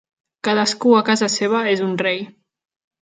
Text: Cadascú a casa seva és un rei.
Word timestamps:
Cadascú 0.47 0.93
a 0.99 1.03
casa 1.09 1.29
seva 1.33 1.61
és 1.75 1.85
un 1.89 1.93
rei. 2.03 2.25